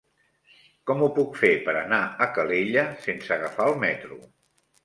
[0.89, 4.19] Com ho puc fer per anar a Calella sense agafar el metro?